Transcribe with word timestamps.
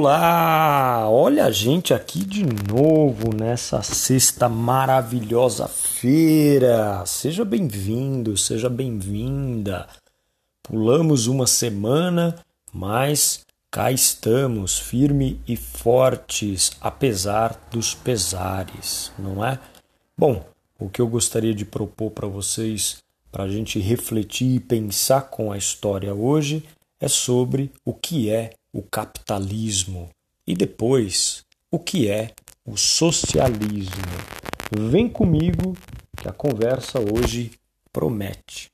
Olá! 0.00 1.08
Olha 1.10 1.46
a 1.46 1.50
gente 1.50 1.92
aqui 1.92 2.20
de 2.20 2.44
novo 2.72 3.34
nessa 3.34 3.82
sexta 3.82 4.48
maravilhosa 4.48 5.66
feira. 5.66 7.04
Seja 7.04 7.44
bem-vindo, 7.44 8.36
seja 8.36 8.70
bem-vinda. 8.70 9.88
Pulamos 10.62 11.26
uma 11.26 11.48
semana, 11.48 12.36
mas 12.72 13.44
cá 13.72 13.90
estamos, 13.90 14.78
firme 14.78 15.40
e 15.48 15.56
fortes, 15.56 16.70
apesar 16.80 17.60
dos 17.68 17.92
pesares, 17.92 19.10
não 19.18 19.44
é? 19.44 19.58
Bom, 20.16 20.44
o 20.78 20.88
que 20.88 21.00
eu 21.00 21.08
gostaria 21.08 21.52
de 21.52 21.64
propor 21.64 22.12
para 22.12 22.28
vocês, 22.28 23.02
para 23.32 23.42
a 23.42 23.48
gente 23.48 23.80
refletir 23.80 24.54
e 24.54 24.60
pensar 24.60 25.22
com 25.22 25.50
a 25.50 25.58
história 25.58 26.14
hoje, 26.14 26.62
é 27.00 27.08
sobre 27.08 27.72
o 27.84 27.92
que 27.92 28.30
é 28.30 28.50
o 28.72 28.82
capitalismo 28.82 30.08
e 30.46 30.54
depois 30.54 31.44
o 31.70 31.78
que 31.78 32.08
é 32.08 32.32
o 32.64 32.76
socialismo. 32.76 33.92
Vem 34.76 35.08
comigo 35.08 35.76
que 36.16 36.28
a 36.28 36.32
conversa 36.32 36.98
hoje 37.00 37.52
promete. 37.92 38.70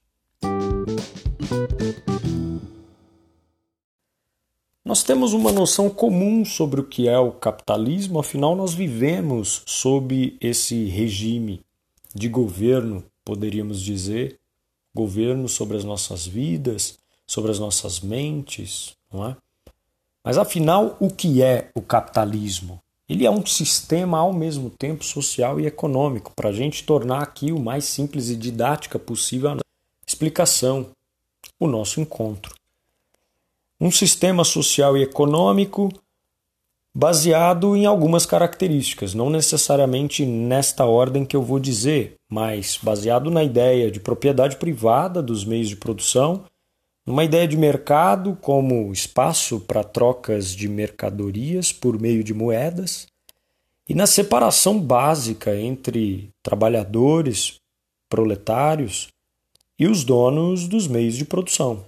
Nós 4.85 5.03
temos 5.03 5.33
uma 5.33 5.51
noção 5.51 5.89
comum 5.89 6.45
sobre 6.45 6.81
o 6.81 6.85
que 6.85 7.09
é 7.09 7.19
o 7.19 7.33
capitalismo, 7.33 8.21
afinal, 8.21 8.55
nós 8.55 8.75
vivemos 8.75 9.63
sob 9.67 10.37
esse 10.41 10.85
regime 10.85 11.63
de 12.15 12.29
governo, 12.29 13.03
poderíamos 13.25 13.81
dizer, 13.81 14.39
governo 14.95 15.49
sobre 15.49 15.77
as 15.77 15.85
nossas 15.85 16.27
vidas, 16.27 16.99
sobre 17.27 17.51
as 17.51 17.59
nossas 17.59 18.01
mentes, 18.01 18.95
não 19.11 19.27
é? 19.27 19.37
Mas 20.25 20.39
afinal, 20.39 20.97
o 20.99 21.11
que 21.11 21.43
é 21.43 21.71
o 21.75 21.83
capitalismo? 21.83 22.79
Ele 23.07 23.27
é 23.27 23.31
um 23.31 23.45
sistema 23.45 24.19
ao 24.19 24.33
mesmo 24.33 24.71
tempo 24.71 25.05
social 25.05 25.61
e 25.61 25.67
econômico, 25.67 26.33
para 26.35 26.49
a 26.49 26.53
gente 26.53 26.85
tornar 26.85 27.23
aqui 27.23 27.53
o 27.53 27.61
mais 27.61 27.85
simples 27.85 28.31
e 28.31 28.37
didática 28.37 28.99
possível 28.99 29.51
a 29.51 29.59
explicação, 30.07 30.87
o 31.61 31.67
nosso 31.67 32.01
encontro. 32.01 32.55
Um 33.79 33.91
sistema 33.91 34.43
social 34.45 34.97
e 34.97 35.03
econômico 35.03 35.93
baseado 36.95 37.77
em 37.77 37.85
algumas 37.85 38.25
características, 38.25 39.13
não 39.13 39.29
necessariamente 39.29 40.25
nesta 40.25 40.87
ordem 40.87 41.27
que 41.27 41.37
eu 41.37 41.43
vou 41.43 41.59
dizer, 41.59 42.15
mas 42.31 42.79
baseado 42.81 43.31
na 43.31 43.45
ideia 43.45 43.91
de 43.91 44.01
propriedade 44.01 44.57
privada 44.57 45.21
dos 45.21 45.45
meios 45.45 45.69
de 45.69 45.77
produção 45.77 46.45
uma 47.07 47.25
ideia 47.25 47.47
de 47.47 47.57
mercado 47.57 48.37
como 48.41 48.91
espaço 48.93 49.61
para 49.61 49.85
trocas 49.85 50.51
de 50.51 50.69
mercadorias 50.69 51.73
por 51.73 52.01
meio 52.01 52.25
de 52.25 52.33
moedas 52.33 53.07
e 53.87 53.95
na 53.95 54.07
separação 54.07 54.81
básica 54.81 55.55
entre 55.55 56.31
trabalhadores, 56.43 57.61
proletários 58.09 59.09
e 59.79 59.87
os 59.87 60.03
donos 60.05 60.67
dos 60.67 60.87
meios 60.87 61.17
de 61.17 61.25
produção, 61.25 61.85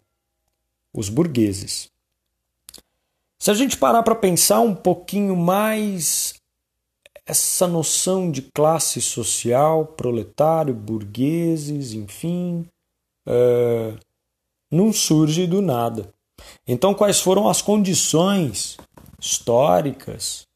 os 0.92 1.08
burgueses. 1.08 1.90
Se 3.38 3.50
a 3.50 3.54
gente 3.54 3.76
parar 3.76 4.02
para 4.02 4.14
pensar 4.14 4.60
um 4.60 4.74
pouquinho 4.74 5.36
mais 5.36 6.34
essa 7.24 7.66
noção 7.66 8.30
de 8.30 8.42
classe 8.42 9.00
social, 9.00 9.86
proletário, 9.86 10.74
burgueses, 10.74 11.92
enfim, 11.92 12.66
uh, 13.26 13.98
não 14.70 14.92
surge 14.92 15.46
do 15.46 15.62
nada. 15.62 16.12
Então, 16.66 16.94
quais 16.94 17.20
foram 17.20 17.48
as 17.48 17.62
condições 17.62 18.76
históricas 19.18 20.46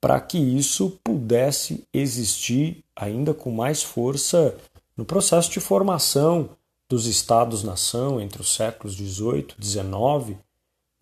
para 0.00 0.20
que 0.20 0.38
isso 0.38 0.98
pudesse 1.02 1.84
existir 1.92 2.84
ainda 2.94 3.34
com 3.34 3.50
mais 3.50 3.82
força 3.82 4.56
no 4.96 5.04
processo 5.04 5.50
de 5.50 5.60
formação 5.60 6.50
dos 6.88 7.06
Estados-nação 7.06 8.20
entre 8.20 8.40
os 8.40 8.54
séculos 8.54 8.94
XVIII 8.94 9.48
e 9.58 9.64
XIX, 9.64 10.38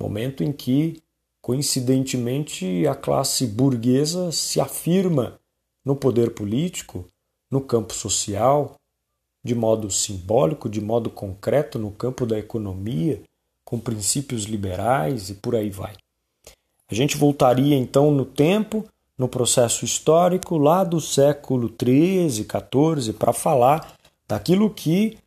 momento 0.00 0.42
em 0.42 0.52
que, 0.52 1.02
coincidentemente, 1.40 2.86
a 2.86 2.94
classe 2.94 3.46
burguesa 3.46 4.32
se 4.32 4.60
afirma 4.60 5.38
no 5.84 5.94
poder 5.94 6.30
político, 6.30 7.06
no 7.50 7.60
campo 7.60 7.92
social, 7.94 8.74
de 9.44 9.54
modo 9.54 9.90
simbólico, 9.90 10.68
de 10.68 10.80
modo 10.80 11.10
concreto 11.10 11.78
no 11.78 11.90
campo 11.90 12.24
da 12.24 12.38
economia, 12.38 13.20
com 13.62 13.78
princípios 13.78 14.44
liberais 14.44 15.28
e 15.28 15.34
por 15.34 15.54
aí 15.54 15.68
vai. 15.68 15.92
A 16.90 16.94
gente 16.94 17.16
voltaria 17.16 17.76
então 17.76 18.10
no 18.10 18.24
tempo, 18.24 18.84
no 19.18 19.28
processo 19.28 19.84
histórico 19.84 20.56
lá 20.56 20.82
do 20.82 21.00
século 21.00 21.68
XIII, 21.68 22.46
XIV, 22.46 23.12
para 23.12 23.32
falar 23.32 23.94
daquilo 24.26 24.70
que 24.70 25.18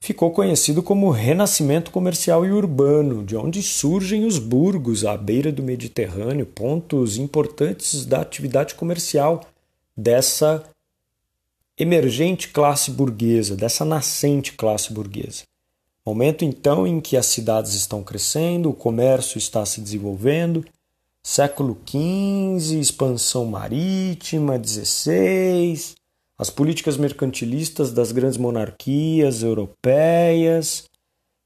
ficou 0.00 0.30
conhecido 0.30 0.82
como 0.82 1.10
renascimento 1.10 1.90
comercial 1.90 2.46
e 2.46 2.52
urbano, 2.52 3.24
de 3.24 3.36
onde 3.36 3.62
surgem 3.62 4.24
os 4.24 4.38
burgos 4.38 5.04
à 5.04 5.16
beira 5.16 5.50
do 5.50 5.62
Mediterrâneo, 5.62 6.46
pontos 6.46 7.16
importantes 7.16 8.06
da 8.06 8.20
atividade 8.20 8.74
comercial 8.74 9.40
dessa 9.96 10.64
emergente 11.78 12.48
classe 12.48 12.90
burguesa, 12.90 13.56
dessa 13.56 13.84
nascente 13.84 14.52
classe 14.52 14.92
burguesa. 14.92 15.44
Momento 16.04 16.44
então 16.44 16.86
em 16.86 17.00
que 17.00 17.16
as 17.16 17.26
cidades 17.26 17.74
estão 17.74 18.02
crescendo, 18.02 18.70
o 18.70 18.74
comércio 18.74 19.38
está 19.38 19.64
se 19.64 19.80
desenvolvendo, 19.80 20.64
século 21.22 21.78
XV, 21.86 22.80
expansão 22.80 23.44
marítima, 23.44 24.60
XVI, 24.62 25.94
as 26.38 26.48
políticas 26.48 26.96
mercantilistas 26.96 27.92
das 27.92 28.10
grandes 28.10 28.38
monarquias 28.38 29.42
europeias, 29.42 30.84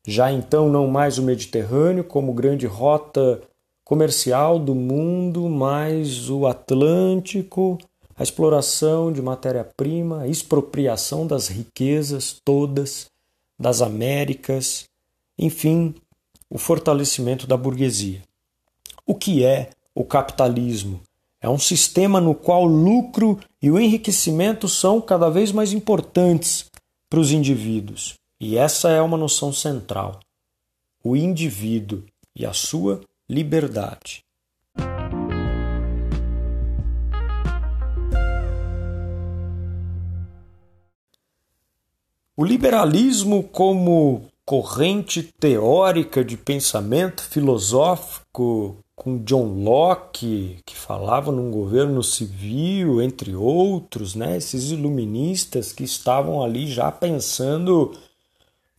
já 0.06 0.30
então 0.32 0.68
não 0.68 0.86
mais 0.86 1.18
o 1.18 1.22
Mediterrâneo 1.22 2.04
como 2.04 2.32
grande 2.32 2.66
rota 2.66 3.40
comercial 3.84 4.58
do 4.58 4.74
mundo, 4.74 5.48
mas 5.48 6.30
o 6.30 6.46
Atlântico, 6.46 7.78
a 8.16 8.22
exploração 8.22 9.12
de 9.12 9.22
matéria-prima, 9.22 10.22
a 10.22 10.28
expropriação 10.28 11.26
das 11.26 11.48
riquezas 11.48 12.40
todas 12.44 13.06
das 13.58 13.80
Américas, 13.80 14.84
enfim, 15.38 15.94
o 16.50 16.58
fortalecimento 16.58 17.46
da 17.46 17.56
burguesia. 17.56 18.22
O 19.06 19.14
que 19.14 19.44
é 19.44 19.70
o 19.94 20.04
capitalismo? 20.04 21.00
É 21.40 21.48
um 21.48 21.58
sistema 21.58 22.20
no 22.20 22.34
qual 22.34 22.64
o 22.64 22.66
lucro 22.66 23.40
e 23.60 23.70
o 23.70 23.78
enriquecimento 23.78 24.68
são 24.68 25.00
cada 25.00 25.28
vez 25.28 25.50
mais 25.50 25.72
importantes 25.72 26.70
para 27.08 27.18
os 27.18 27.32
indivíduos. 27.32 28.14
E 28.40 28.56
essa 28.56 28.90
é 28.90 29.00
uma 29.00 29.16
noção 29.16 29.52
central. 29.52 30.20
O 31.02 31.16
indivíduo 31.16 32.04
e 32.34 32.46
a 32.46 32.52
sua 32.52 33.00
liberdade. 33.28 34.21
O 42.34 42.44
liberalismo, 42.44 43.42
como 43.42 44.22
corrente 44.46 45.22
teórica 45.38 46.24
de 46.24 46.36
pensamento 46.36 47.22
filosófico, 47.22 48.76
com 48.96 49.18
John 49.18 49.62
Locke, 49.62 50.58
que 50.64 50.76
falava 50.76 51.30
num 51.30 51.50
governo 51.50 52.02
civil, 52.02 53.02
entre 53.02 53.34
outros, 53.34 54.14
né? 54.14 54.36
esses 54.36 54.70
iluministas 54.70 55.72
que 55.72 55.84
estavam 55.84 56.42
ali 56.42 56.66
já 56.66 56.90
pensando 56.90 57.92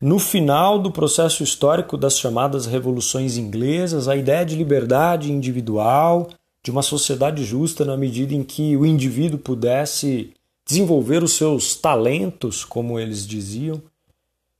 no 0.01 0.17
final 0.17 0.79
do 0.79 0.91
processo 0.91 1.43
histórico 1.43 1.95
das 1.95 2.17
chamadas 2.17 2.65
revoluções 2.65 3.37
inglesas, 3.37 4.07
a 4.07 4.15
ideia 4.15 4.45
de 4.45 4.55
liberdade 4.55 5.31
individual, 5.31 6.29
de 6.63 6.71
uma 6.71 6.81
sociedade 6.81 7.43
justa 7.43 7.85
na 7.85 7.97
medida 7.97 8.33
em 8.33 8.43
que 8.43 8.75
o 8.75 8.85
indivíduo 8.85 9.37
pudesse 9.37 10.33
desenvolver 10.65 11.23
os 11.23 11.33
seus 11.33 11.75
talentos, 11.75 12.63
como 12.63 12.99
eles 12.99 13.27
diziam, 13.27 13.81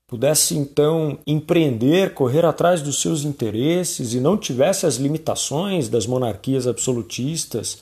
pudesse 0.07 0.55
então 0.55 1.17
empreender, 1.25 2.13
correr 2.13 2.45
atrás 2.45 2.81
dos 2.81 3.01
seus 3.01 3.23
interesses 3.23 4.13
e 4.13 4.19
não 4.19 4.37
tivesse 4.37 4.85
as 4.85 4.95
limitações 4.95 5.89
das 5.89 6.05
monarquias 6.05 6.67
absolutistas 6.67 7.79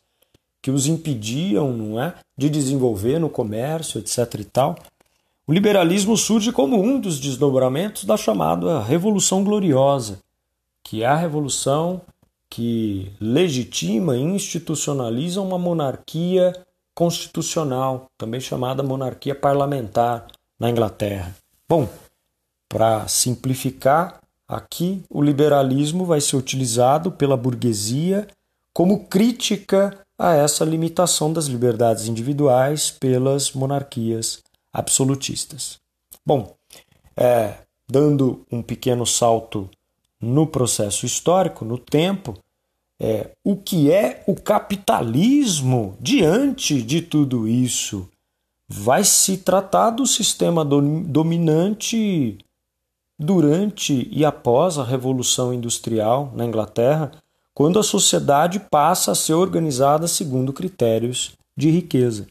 que 0.61 0.71
os 0.71 0.85
impediam, 0.87 1.73
não 1.73 2.01
é, 2.01 2.13
de 2.37 2.49
desenvolver 2.49 3.19
no 3.19 3.29
comércio, 3.29 3.99
etc 3.99 4.39
e 4.39 4.43
tal. 4.45 4.75
O 5.47 5.53
liberalismo 5.53 6.15
surge 6.15 6.51
como 6.51 6.79
um 6.79 6.99
dos 6.99 7.19
desdobramentos 7.19 8.05
da 8.05 8.15
chamada 8.15 8.79
Revolução 8.79 9.43
Gloriosa, 9.43 10.19
que 10.83 11.03
é 11.03 11.07
a 11.07 11.15
revolução 11.15 12.01
que 12.49 13.11
legitima 13.19 14.15
e 14.15 14.21
institucionaliza 14.21 15.41
uma 15.41 15.57
monarquia 15.57 16.53
constitucional, 17.01 18.05
também 18.15 18.39
chamada 18.39 18.83
monarquia 18.83 19.33
parlamentar 19.33 20.27
na 20.59 20.69
Inglaterra. 20.69 21.35
Bom, 21.67 21.89
para 22.69 23.07
simplificar, 23.07 24.21
aqui 24.47 25.01
o 25.09 25.19
liberalismo 25.19 26.05
vai 26.05 26.21
ser 26.21 26.35
utilizado 26.35 27.11
pela 27.11 27.35
burguesia 27.35 28.27
como 28.71 29.07
crítica 29.07 29.97
a 30.15 30.35
essa 30.35 30.63
limitação 30.63 31.33
das 31.33 31.47
liberdades 31.47 32.05
individuais 32.05 32.91
pelas 32.91 33.51
monarquias 33.53 34.43
absolutistas. 34.71 35.79
Bom, 36.23 36.53
é, 37.17 37.55
dando 37.89 38.45
um 38.51 38.61
pequeno 38.61 39.07
salto 39.07 39.67
no 40.21 40.45
processo 40.45 41.07
histórico, 41.07 41.65
no 41.65 41.79
tempo, 41.79 42.37
é, 43.03 43.31
o 43.43 43.55
que 43.55 43.91
é 43.91 44.23
o 44.27 44.35
capitalismo 44.35 45.97
diante 45.99 46.83
de 46.83 47.01
tudo 47.01 47.47
isso? 47.47 48.07
Vai 48.69 49.03
se 49.03 49.37
tratar 49.37 49.89
do 49.89 50.05
sistema 50.05 50.63
dominante 50.63 52.37
durante 53.17 54.07
e 54.11 54.23
após 54.23 54.77
a 54.77 54.83
Revolução 54.83 55.51
Industrial 55.51 56.31
na 56.35 56.45
Inglaterra, 56.45 57.11
quando 57.55 57.79
a 57.79 57.83
sociedade 57.83 58.59
passa 58.59 59.13
a 59.13 59.15
ser 59.15 59.33
organizada 59.33 60.07
segundo 60.07 60.53
critérios 60.53 61.31
de 61.57 61.71
riqueza. 61.71 62.27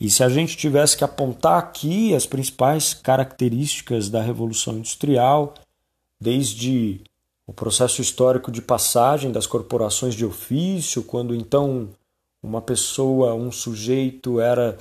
E 0.00 0.08
se 0.08 0.24
a 0.24 0.30
gente 0.30 0.56
tivesse 0.56 0.96
que 0.96 1.04
apontar 1.04 1.58
aqui 1.58 2.14
as 2.14 2.24
principais 2.24 2.94
características 2.94 4.08
da 4.08 4.22
Revolução 4.22 4.78
Industrial, 4.78 5.52
desde 6.18 7.02
o 7.46 7.52
processo 7.52 8.00
histórico 8.00 8.50
de 8.50 8.62
passagem 8.62 9.30
das 9.30 9.46
corporações 9.46 10.14
de 10.14 10.24
ofício, 10.24 11.02
quando 11.02 11.34
então 11.34 11.88
uma 12.42 12.60
pessoa, 12.60 13.34
um 13.34 13.50
sujeito 13.50 14.40
era 14.40 14.78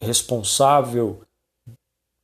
responsável 0.00 1.20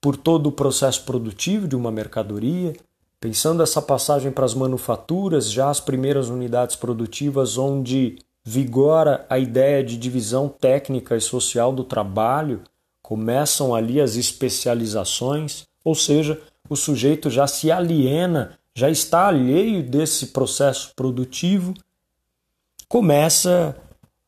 por 0.01 0.17
todo 0.17 0.49
o 0.49 0.53
processo 0.53 1.05
produtivo 1.05 1.67
de 1.67 1.77
uma 1.77 1.91
mercadoria, 1.91 2.75
pensando 3.21 3.63
essa 3.63 3.83
passagem 3.83 4.31
para 4.31 4.45
as 4.45 4.55
manufaturas, 4.55 5.51
já 5.51 5.69
as 5.69 5.81
primeiras 5.81 6.29
unidades 6.29 6.77
produtivas 6.77 7.59
onde 7.59 8.19
vigora 8.45 9.27
a 9.29 9.39
ideia 9.39 9.83
de 9.83 9.97
divisão 9.97 10.49
técnica 10.49 11.17
e 11.17 11.21
social 11.21 11.73
do 11.73 11.83
trabalho, 11.83 12.63
começam 13.03 13.75
ali 13.75 14.01
as 14.01 14.17
especializações, 14.17 15.65
ou 15.85 15.95
seja, 15.95 16.41
o 16.69 16.77
sujeito 16.77 17.29
já 17.29 17.47
se 17.47 17.71
aliena, 17.71 18.59
já 18.77 18.91
está 18.91 19.29
alheio 19.29 19.83
desse 19.83 20.27
processo 20.27 20.93
produtivo, 20.95 21.73
começa 22.87 23.75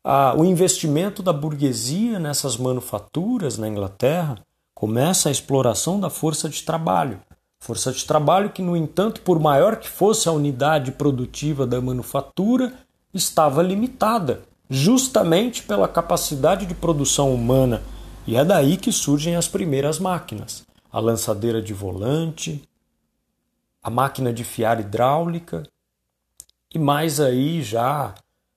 a, 0.03 0.33
o 0.35 0.43
investimento 0.43 1.21
da 1.21 1.31
burguesia 1.31 2.17
nessas 2.17 2.57
manufaturas 2.57 3.59
na 3.59 3.67
Inglaterra, 3.67 4.43
começa 4.73 5.29
a 5.29 5.31
exploração 5.31 5.99
da 5.99 6.09
força 6.09 6.49
de 6.49 6.63
trabalho. 6.63 7.21
Força 7.59 7.91
de 7.91 8.03
trabalho 8.03 8.49
que, 8.49 8.63
no 8.63 8.75
entanto, 8.75 9.21
por 9.21 9.39
maior 9.39 9.75
que 9.75 9.87
fosse 9.87 10.27
a 10.27 10.31
unidade 10.31 10.93
produtiva 10.93 11.67
da 11.67 11.79
manufatura, 11.79 12.73
estava 13.13 13.61
limitada, 13.61 14.41
justamente 14.67 15.61
pela 15.61 15.87
capacidade 15.87 16.65
de 16.65 16.73
produção 16.73 17.31
humana, 17.35 17.83
e 18.25 18.35
é 18.35 18.43
daí 18.43 18.77
que 18.77 18.91
surgem 18.91 19.35
as 19.35 19.47
primeiras 19.47 19.99
máquinas: 19.99 20.65
a 20.91 20.99
lançadeira 20.99 21.61
de 21.61 21.73
volante, 21.73 22.67
a 23.81 23.89
máquina 23.89 24.33
de 24.33 24.43
fiar 24.43 24.77
hidráulica, 24.79 25.63
e 26.73 26.79
mais 26.79 27.19
aí 27.19 27.61
já 27.61 28.15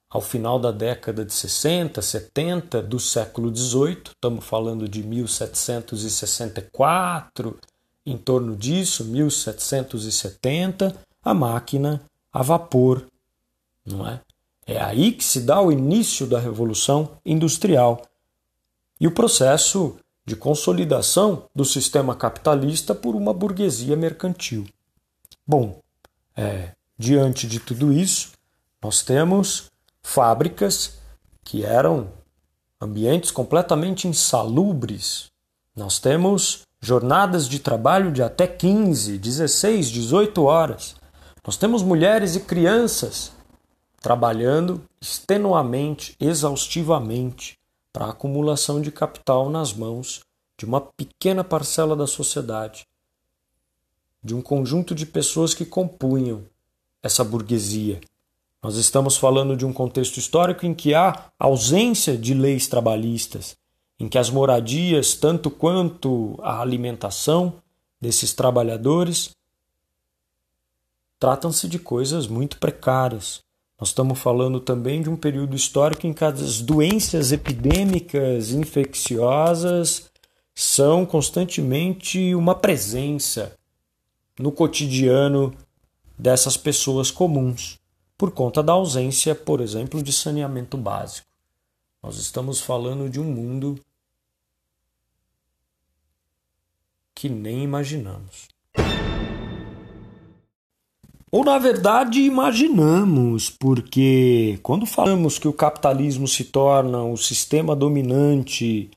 ao 0.09 0.21
final 0.21 0.57
da 0.59 0.71
década 0.71 1.25
de 1.25 1.33
60, 1.33 1.99
70 1.99 2.83
do 2.83 2.99
século 2.99 3.55
XVIII, 3.55 4.03
estamos 4.09 4.45
falando 4.45 4.87
de 4.87 5.01
1764, 5.01 7.57
em 8.05 8.15
torno 8.15 8.55
disso, 8.55 9.03
1770, 9.05 10.95
a 11.23 11.33
máquina 11.33 11.99
a 12.31 12.43
vapor, 12.43 13.07
não 13.85 14.07
é? 14.07 14.21
É 14.65 14.81
aí 14.81 15.11
que 15.11 15.23
se 15.23 15.41
dá 15.41 15.61
o 15.61 15.71
início 15.71 16.27
da 16.27 16.39
Revolução 16.39 17.17
Industrial 17.25 18.01
e 18.99 19.07
o 19.07 19.11
processo 19.11 19.95
de 20.25 20.35
consolidação 20.35 21.45
do 21.55 21.65
sistema 21.65 22.15
capitalista 22.15 22.95
por 22.95 23.15
uma 23.15 23.33
burguesia 23.33 23.95
mercantil. 23.95 24.65
Bom, 25.45 25.81
é, 26.35 26.71
diante 26.97 27.47
de 27.47 27.59
tudo 27.59 27.91
isso, 27.91 28.31
nós 28.81 29.01
temos 29.01 29.71
fábricas 30.01 30.99
que 31.43 31.63
eram 31.65 32.09
ambientes 32.79 33.31
completamente 33.31 34.07
insalubres. 34.07 35.31
Nós 35.75 35.99
temos 35.99 36.61
jornadas 36.79 37.47
de 37.47 37.59
trabalho 37.59 38.11
de 38.11 38.21
até 38.21 38.45
15, 38.45 39.17
16, 39.17 39.89
18 39.89 40.43
horas. 40.43 40.95
Nós 41.45 41.57
temos 41.57 41.81
mulheres 41.81 42.35
e 42.35 42.41
crianças 42.41 43.31
trabalhando 44.01 44.81
extenuamente, 44.99 46.15
exaustivamente, 46.19 47.57
para 47.91 48.05
a 48.05 48.09
acumulação 48.09 48.81
de 48.81 48.91
capital 48.91 49.49
nas 49.49 49.73
mãos 49.73 50.21
de 50.57 50.65
uma 50.65 50.81
pequena 50.81 51.43
parcela 51.43 51.95
da 51.95 52.05
sociedade, 52.05 52.85
de 54.23 54.33
um 54.33 54.41
conjunto 54.41 54.95
de 54.95 55.05
pessoas 55.05 55.53
que 55.53 55.65
compunham 55.65 56.43
essa 57.01 57.23
burguesia. 57.23 57.99
Nós 58.61 58.77
estamos 58.77 59.17
falando 59.17 59.57
de 59.57 59.65
um 59.65 59.73
contexto 59.73 60.17
histórico 60.17 60.65
em 60.65 60.73
que 60.73 60.93
há 60.93 61.31
ausência 61.37 62.17
de 62.17 62.33
leis 62.33 62.67
trabalhistas, 62.67 63.57
em 63.99 64.07
que 64.07 64.17
as 64.17 64.29
moradias, 64.29 65.13
tanto 65.15 65.51
quanto 65.51 66.39
a 66.41 66.61
alimentação 66.61 67.55
desses 67.99 68.33
trabalhadores, 68.33 69.31
tratam-se 71.19 71.67
de 71.67 71.77
coisas 71.77 72.27
muito 72.27 72.57
precárias, 72.57 73.43
nós 73.83 73.89
estamos 73.89 74.17
falando 74.17 74.61
também 74.61 75.01
de 75.01 75.09
um 75.09 75.17
período 75.17 75.57
histórico 75.57 76.07
em 76.07 76.13
que 76.13 76.23
as 76.23 76.61
doenças 76.61 77.33
epidêmicas 77.33 78.51
infecciosas 78.51 80.09
são 80.55 81.05
constantemente 81.05 82.33
uma 82.33 82.55
presença 82.55 83.57
no 84.39 84.51
cotidiano 84.51 85.53
dessas 86.17 86.57
pessoas 86.57 87.11
comuns, 87.11 87.79
por 88.17 88.31
conta 88.31 88.63
da 88.63 88.73
ausência, 88.73 89.35
por 89.35 89.61
exemplo, 89.61 90.01
de 90.01 90.13
saneamento 90.13 90.77
básico. 90.77 91.27
Nós 92.01 92.17
estamos 92.17 92.61
falando 92.61 93.09
de 93.09 93.19
um 93.19 93.23
mundo 93.23 93.79
que 97.15 97.29
nem 97.29 97.63
imaginamos. 97.63 98.47
Ou, 101.31 101.43
na 101.43 101.57
verdade, 101.57 102.21
imaginamos, 102.21 103.49
porque 103.49 104.59
quando 104.61 104.85
falamos 104.85 105.39
que 105.39 105.47
o 105.47 105.53
capitalismo 105.53 106.27
se 106.27 106.43
torna 106.43 107.03
o 107.03 107.17
sistema 107.17 107.75
dominante 107.75 108.91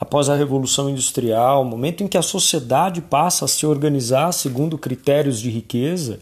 após 0.00 0.30
a 0.30 0.34
Revolução 0.34 0.88
Industrial, 0.88 1.62
momento 1.62 2.02
em 2.02 2.08
que 2.08 2.16
a 2.16 2.22
sociedade 2.22 3.02
passa 3.02 3.44
a 3.44 3.48
se 3.48 3.66
organizar 3.66 4.32
segundo 4.32 4.78
critérios 4.78 5.38
de 5.38 5.50
riqueza, 5.50 6.20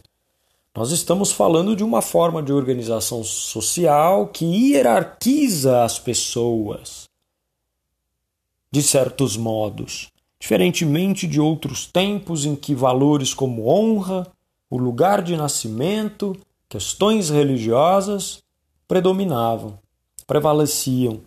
nós 0.74 0.90
estamos 0.90 1.30
falando 1.30 1.76
de 1.76 1.84
uma 1.84 2.02
forma 2.02 2.42
de 2.42 2.52
organização 2.52 3.22
social 3.22 4.26
que 4.26 4.44
hierarquiza 4.44 5.84
as 5.84 5.96
pessoas, 5.96 7.08
de 8.70 8.82
certos 8.82 9.36
modos, 9.36 10.10
diferentemente 10.40 11.26
de 11.28 11.40
outros 11.40 11.86
tempos 11.86 12.44
em 12.44 12.56
que 12.56 12.74
valores 12.74 13.32
como 13.32 13.68
honra, 13.68 14.26
o 14.68 14.76
lugar 14.76 15.22
de 15.22 15.36
nascimento, 15.36 16.36
questões 16.68 17.30
religiosas 17.30 18.42
predominavam, 18.88 19.78
prevaleciam. 20.26 21.20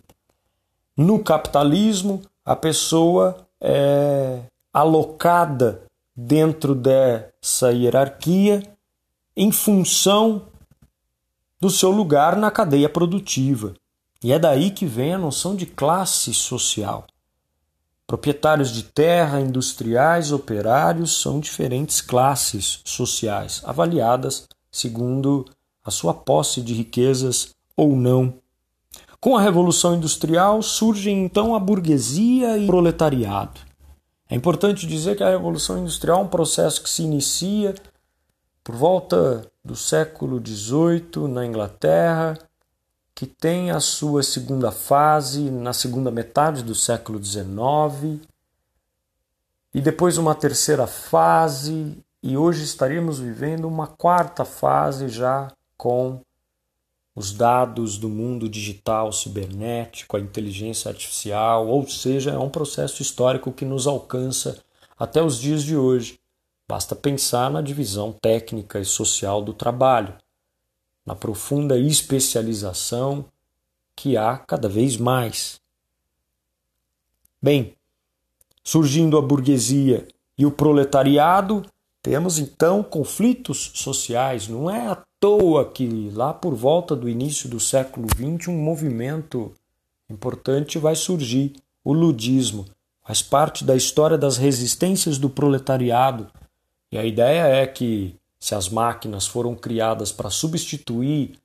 No 0.96 1.18
capitalismo, 1.18 2.22
a 2.44 2.56
pessoa 2.56 3.46
é 3.60 4.40
alocada 4.72 5.82
dentro 6.14 6.74
dessa 6.74 7.72
hierarquia 7.72 8.62
em 9.36 9.50
função 9.50 10.42
do 11.60 11.70
seu 11.70 11.90
lugar 11.90 12.36
na 12.36 12.50
cadeia 12.50 12.88
produtiva. 12.88 13.74
E 14.22 14.32
é 14.32 14.38
daí 14.38 14.70
que 14.70 14.86
vem 14.86 15.14
a 15.14 15.18
noção 15.18 15.54
de 15.54 15.66
classe 15.66 16.32
social. 16.34 17.06
Proprietários 18.06 18.70
de 18.72 18.82
terra, 18.82 19.40
industriais, 19.40 20.32
operários 20.32 21.20
são 21.20 21.40
diferentes 21.40 22.00
classes 22.00 22.80
sociais, 22.84 23.62
avaliadas 23.64 24.46
segundo 24.70 25.44
a 25.84 25.90
sua 25.90 26.14
posse 26.14 26.60
de 26.60 26.74
riquezas 26.74 27.54
ou 27.76 27.96
não. 27.96 28.34
Com 29.22 29.36
a 29.36 29.40
Revolução 29.40 29.94
Industrial 29.94 30.60
surgem 30.62 31.24
então 31.24 31.54
a 31.54 31.60
burguesia 31.60 32.58
e 32.58 32.64
o 32.64 32.66
proletariado. 32.66 33.60
É 34.28 34.34
importante 34.34 34.84
dizer 34.84 35.16
que 35.16 35.22
a 35.22 35.30
Revolução 35.30 35.78
Industrial 35.78 36.18
é 36.18 36.24
um 36.24 36.28
processo 36.28 36.82
que 36.82 36.90
se 36.90 37.04
inicia 37.04 37.72
por 38.64 38.74
volta 38.74 39.46
do 39.64 39.76
século 39.76 40.44
XVIII 40.44 41.28
na 41.28 41.46
Inglaterra 41.46 42.36
que 43.14 43.24
tem 43.24 43.70
a 43.70 43.78
sua 43.78 44.24
segunda 44.24 44.72
fase 44.72 45.52
na 45.52 45.72
segunda 45.72 46.10
metade 46.10 46.64
do 46.64 46.74
século 46.74 47.22
XIX 47.22 48.26
e 49.72 49.80
depois 49.80 50.18
uma 50.18 50.34
terceira 50.34 50.88
fase 50.88 51.96
e 52.20 52.36
hoje 52.36 52.64
estaríamos 52.64 53.20
vivendo 53.20 53.68
uma 53.68 53.86
quarta 53.86 54.44
fase 54.44 55.08
já 55.08 55.52
com 55.76 56.20
os 57.14 57.32
dados 57.32 57.98
do 57.98 58.08
mundo 58.08 58.48
digital, 58.48 59.12
cibernético, 59.12 60.16
a 60.16 60.20
inteligência 60.20 60.88
artificial, 60.88 61.68
ou 61.68 61.86
seja, 61.86 62.30
é 62.30 62.38
um 62.38 62.48
processo 62.48 63.02
histórico 63.02 63.52
que 63.52 63.64
nos 63.64 63.86
alcança 63.86 64.62
até 64.98 65.22
os 65.22 65.38
dias 65.38 65.62
de 65.62 65.76
hoje. 65.76 66.18
Basta 66.66 66.96
pensar 66.96 67.50
na 67.50 67.60
divisão 67.60 68.12
técnica 68.12 68.80
e 68.80 68.84
social 68.84 69.42
do 69.42 69.52
trabalho, 69.52 70.14
na 71.04 71.14
profunda 71.14 71.78
especialização 71.78 73.26
que 73.94 74.16
há 74.16 74.38
cada 74.38 74.68
vez 74.68 74.96
mais. 74.96 75.60
Bem, 77.42 77.74
surgindo 78.64 79.18
a 79.18 79.22
burguesia 79.22 80.08
e 80.38 80.46
o 80.46 80.50
proletariado, 80.50 81.66
temos 82.00 82.38
então 82.38 82.82
conflitos 82.82 83.72
sociais. 83.74 84.48
Não 84.48 84.70
é 84.70 84.88
à 84.88 85.04
toa 85.22 85.64
que 85.64 86.10
lá 86.10 86.34
por 86.34 86.52
volta 86.52 86.96
do 86.96 87.08
início 87.08 87.48
do 87.48 87.60
século 87.60 88.08
XX 88.08 88.48
um 88.48 88.58
movimento 88.58 89.54
importante 90.10 90.80
vai 90.80 90.96
surgir, 90.96 91.54
o 91.84 91.92
ludismo. 91.92 92.66
Faz 93.06 93.22
parte 93.22 93.64
da 93.64 93.76
história 93.76 94.18
das 94.18 94.36
resistências 94.36 95.18
do 95.18 95.30
proletariado. 95.30 96.26
E 96.90 96.98
a 96.98 97.04
ideia 97.04 97.46
é 97.46 97.64
que 97.68 98.16
se 98.40 98.52
as 98.52 98.68
máquinas 98.68 99.24
foram 99.24 99.54
criadas 99.54 100.10
para 100.10 100.28
substituir 100.28 101.38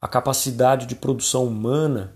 a 0.00 0.08
capacidade 0.08 0.86
de 0.86 0.94
produção 0.94 1.44
humana, 1.44 2.14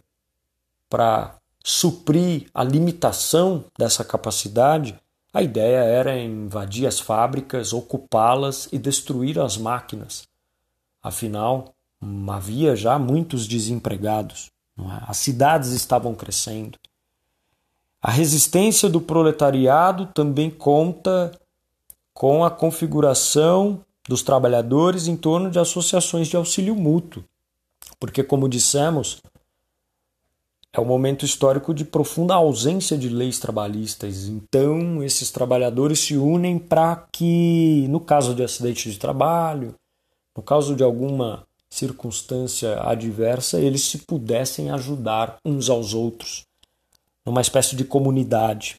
para 0.89 1.37
suprir 1.63 2.49
a 2.55 2.65
limitação 2.65 3.67
dessa 3.79 4.03
capacidade, 4.03 4.99
a 5.35 5.43
ideia 5.43 5.81
era 5.81 6.19
invadir 6.19 6.87
as 6.87 6.99
fábricas, 6.99 7.75
ocupá-las 7.75 8.71
e 8.73 8.79
destruir 8.79 9.39
as 9.39 9.59
máquinas. 9.59 10.30
Afinal, 11.03 11.75
havia 12.29 12.77
já 12.77 12.99
muitos 12.99 13.47
desempregados, 13.47 14.51
é? 14.79 14.83
as 15.07 15.17
cidades 15.17 15.71
estavam 15.71 16.15
crescendo. 16.15 16.79
A 18.03 18.11
resistência 18.11 18.89
do 18.89 19.01
proletariado 19.01 20.07
também 20.07 20.51
conta 20.51 21.33
com 22.15 22.45
a 22.45 22.51
configuração 22.51 23.85
dos 24.09 24.23
trabalhadores 24.23 25.07
em 25.07 25.17
torno 25.17 25.51
de 25.51 25.59
associações 25.59 26.29
de 26.29 26.37
auxílio 26.37 26.75
mútuo, 26.75 27.23
porque, 27.99 28.25
como 28.25 28.49
dissemos, 28.49 29.21
é 30.73 30.81
um 30.81 30.85
momento 30.85 31.25
histórico 31.25 31.75
de 31.75 31.85
profunda 31.85 32.35
ausência 32.35 32.97
de 32.97 33.09
leis 33.09 33.39
trabalhistas. 33.39 34.29
Então, 34.29 35.03
esses 35.03 35.31
trabalhadores 35.31 35.99
se 36.01 36.17
unem 36.17 36.59
para 36.59 37.05
que, 37.13 37.87
no 37.89 38.01
caso 38.01 38.35
de 38.35 38.43
acidente 38.43 38.91
de 38.91 38.99
trabalho, 38.99 39.75
no 40.41 40.43
caso 40.43 40.75
de 40.75 40.83
alguma 40.83 41.47
circunstância 41.69 42.81
adversa, 42.81 43.61
eles 43.61 43.85
se 43.85 43.99
pudessem 43.99 44.71
ajudar 44.71 45.37
uns 45.45 45.69
aos 45.69 45.93
outros, 45.93 46.47
numa 47.27 47.43
espécie 47.43 47.77
de 47.77 47.85
comunidade, 47.85 48.77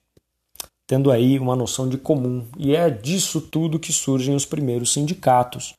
tendo 0.87 1.11
aí 1.11 1.37
uma 1.37 1.55
noção 1.55 1.87
de 1.87 1.99
comum. 1.99 2.47
E 2.57 2.75
é 2.75 2.89
disso 2.89 3.39
tudo 3.39 3.77
que 3.77 3.93
surgem 3.93 4.33
os 4.33 4.43
primeiros 4.43 4.91
sindicatos 4.91 5.75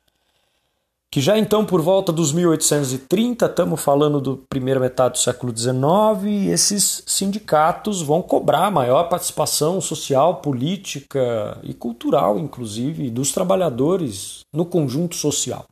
que 1.13 1.21
já 1.21 1.37
então 1.37 1.63
por 1.63 1.83
volta 1.83 2.11
dos 2.11 2.33
1830, 2.33 3.45
estamos 3.45 3.85
falando 3.85 4.19
do 4.19 4.39
primeira 4.49 4.81
metade 4.81 5.13
do 5.13 5.19
século 5.19 5.55
XIX, 5.55 6.51
esses 6.51 7.03
sindicatos 7.07 8.01
vão 8.01 8.23
cobrar 8.23 8.71
maior 8.71 9.11
participação 9.11 9.79
social, 9.79 10.37
política 10.37 11.59
e 11.63 11.75
cultural, 11.75 12.39
inclusive, 12.39 13.11
dos 13.11 13.31
trabalhadores 13.31 14.41
no 14.55 14.65
conjunto 14.65 15.15
social. 15.15 15.67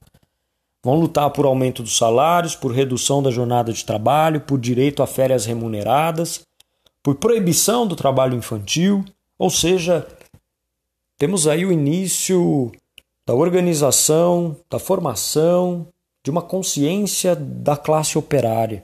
Vão 0.82 0.98
lutar 0.98 1.30
por 1.30 1.44
aumento 1.44 1.82
dos 1.82 1.96
salários, 1.96 2.56
por 2.56 2.72
redução 2.72 3.22
da 3.22 3.30
jornada 3.30 3.72
de 3.72 3.84
trabalho, 3.84 4.40
por 4.40 4.58
direito 4.58 5.02
a 5.02 5.06
férias 5.06 5.44
remuneradas, 5.44 6.40
por 7.02 7.16
proibição 7.16 7.86
do 7.86 7.94
trabalho 7.94 8.36
infantil, 8.36 9.04
ou 9.38 9.50
seja, 9.50 10.06
temos 11.18 11.46
aí 11.46 11.66
o 11.66 11.72
início 11.72 12.72
da 13.26 13.34
organização, 13.34 14.56
da 14.70 14.78
formação, 14.78 15.86
de 16.22 16.30
uma 16.30 16.42
consciência 16.42 17.36
da 17.36 17.76
classe 17.76 18.16
operária. 18.18 18.82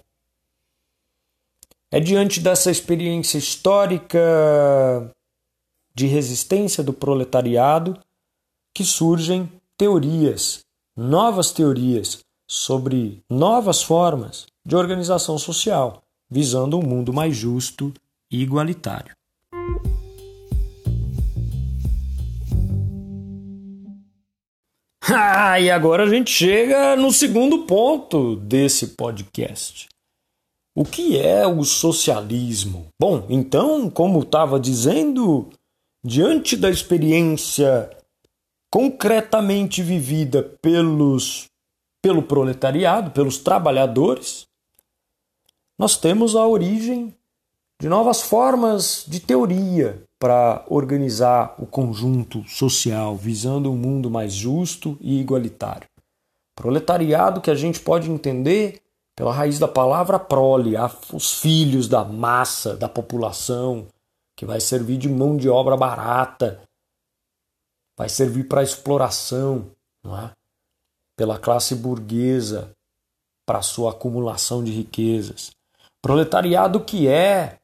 É 1.91 2.01
diante 2.01 2.41
dessa 2.41 2.71
experiência 2.71 3.39
histórica 3.39 4.19
de 5.95 6.07
resistência 6.07 6.85
do 6.85 6.93
proletariado 6.93 7.99
que 8.75 8.85
surgem 8.85 9.51
teorias, 9.79 10.66
novas 10.97 11.53
teorias 11.53 12.21
sobre 12.49 13.23
novas 13.29 13.83
formas 13.83 14.47
de 14.65 14.75
organização 14.75 15.39
social, 15.39 16.03
visando 16.31 16.79
um 16.79 16.83
mundo 16.83 17.13
mais 17.13 17.37
justo 17.37 17.93
e 18.31 18.43
igualitário. 18.43 19.15
Ah, 25.09 25.61
e 25.61 25.71
agora 25.71 26.03
a 26.03 26.09
gente 26.09 26.33
chega 26.33 26.97
no 26.97 27.13
segundo 27.13 27.61
ponto 27.61 28.35
desse 28.37 28.89
podcast. 28.89 29.87
O 30.75 30.85
que 30.85 31.17
é 31.17 31.47
o 31.47 31.63
socialismo? 31.63 32.89
Bom, 33.01 33.25
então, 33.31 33.89
como 33.89 34.21
estava 34.21 34.59
dizendo, 34.59 35.49
diante 36.05 36.57
da 36.57 36.69
experiência 36.69 37.96
concretamente 38.71 39.83
vivida 39.83 40.43
pelos 40.61 41.47
pelo 42.03 42.23
proletariado, 42.23 43.11
pelos 43.11 43.39
trabalhadores, 43.39 44.47
nós 45.77 45.97
temos 45.97 46.37
a 46.37 46.47
origem 46.47 47.13
de 47.81 47.89
novas 47.89 48.23
formas 48.23 49.05
de 49.09 49.19
teoria 49.19 50.03
para 50.19 50.65
organizar 50.69 51.55
o 51.59 51.67
conjunto 51.67 52.45
social, 52.49 53.17
visando 53.17 53.71
um 53.71 53.77
mundo 53.77 54.11
mais 54.11 54.33
justo 54.33 54.97
e 55.01 55.21
igualitário. 55.21 55.89
Proletariado 56.55 57.41
que 57.41 57.51
a 57.51 57.55
gente 57.55 57.81
pode 57.81 58.11
entender 58.11 58.81
pela 59.17 59.33
raiz 59.33 59.59
da 59.59 59.69
palavra 59.69 60.19
prole, 60.19 60.75
os 61.13 61.41
filhos 61.41 61.89
da 61.89 62.05
massa, 62.05 62.77
da 62.77 62.89
população, 62.89 63.87
que 64.37 64.47
vai 64.47 64.61
servir 64.61 64.97
de 64.97 65.09
mão 65.09 65.37
de 65.37 65.49
obra 65.49 65.77
barata, 65.77 66.61
vai 67.97 68.09
servir 68.09 68.45
para 68.45 68.63
exploração, 68.63 69.71
não 70.03 70.19
é? 70.19 70.33
pela 71.17 71.39
classe 71.39 71.75
burguesa, 71.75 72.71
para 73.47 73.63
sua 73.63 73.93
acumulação 73.93 74.63
de 74.63 74.71
riquezas. 74.71 75.51
Proletariado 76.03 76.81
que 76.81 77.09
é 77.09 77.59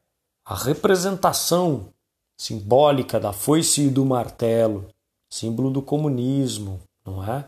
a 0.45 0.55
representação 0.55 1.89
simbólica 2.37 3.21
da 3.21 3.33
foice 3.33 3.83
e 3.83 3.91
do 3.91 4.05
martelo, 4.05 4.89
símbolo 5.31 5.71
do 5.71 5.83
comunismo, 5.83 6.81
não 7.05 7.23
é? 7.23 7.45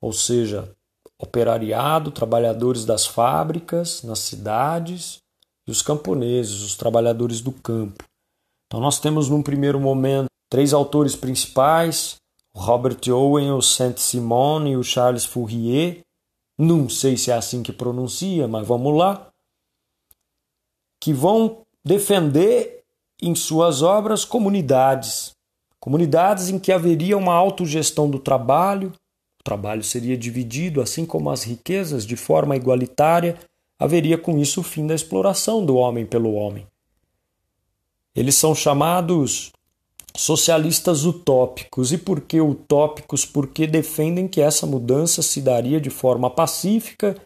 Ou 0.00 0.12
seja, 0.12 0.70
operariado, 1.18 2.10
trabalhadores 2.10 2.84
das 2.84 3.06
fábricas, 3.06 4.02
nas 4.02 4.18
cidades 4.18 5.18
e 5.66 5.70
os 5.70 5.80
camponeses, 5.80 6.60
os 6.60 6.76
trabalhadores 6.76 7.40
do 7.40 7.50
campo. 7.50 8.04
Então 8.66 8.80
nós 8.80 9.00
temos 9.00 9.28
num 9.28 9.42
primeiro 9.42 9.80
momento 9.80 10.28
três 10.56 10.72
autores 10.72 11.14
principais, 11.14 12.16
Robert 12.56 13.00
Owen, 13.10 13.50
o 13.50 13.60
Saint-Simon 13.60 14.66
e 14.68 14.74
o 14.74 14.82
Charles 14.82 15.26
Fourier. 15.26 16.00
Não 16.56 16.88
sei 16.88 17.18
se 17.18 17.30
é 17.30 17.34
assim 17.34 17.62
que 17.62 17.70
pronuncia, 17.70 18.48
mas 18.48 18.66
vamos 18.66 18.96
lá. 18.96 19.28
Que 20.98 21.12
vão 21.12 21.58
defender 21.84 22.80
em 23.20 23.34
suas 23.34 23.82
obras 23.82 24.24
comunidades, 24.24 25.32
comunidades 25.78 26.48
em 26.48 26.58
que 26.58 26.72
haveria 26.72 27.18
uma 27.18 27.34
autogestão 27.34 28.08
do 28.08 28.18
trabalho, 28.18 28.94
o 29.38 29.44
trabalho 29.44 29.84
seria 29.84 30.16
dividido, 30.16 30.80
assim 30.80 31.04
como 31.04 31.28
as 31.28 31.42
riquezas, 31.42 32.06
de 32.06 32.16
forma 32.16 32.56
igualitária, 32.56 33.38
haveria 33.78 34.16
com 34.16 34.38
isso 34.38 34.60
o 34.60 34.64
fim 34.64 34.86
da 34.86 34.94
exploração 34.94 35.66
do 35.66 35.76
homem 35.76 36.06
pelo 36.06 36.32
homem. 36.32 36.66
Eles 38.14 38.36
são 38.36 38.54
chamados 38.54 39.52
socialistas 40.16 41.04
utópicos. 41.04 41.92
E 41.92 41.98
por 41.98 42.20
que 42.20 42.40
utópicos? 42.40 43.24
Porque 43.24 43.66
defendem 43.66 44.26
que 44.26 44.40
essa 44.40 44.66
mudança 44.66 45.22
se 45.22 45.40
daria 45.40 45.80
de 45.80 45.90
forma 45.90 46.30
pacífica, 46.30 47.16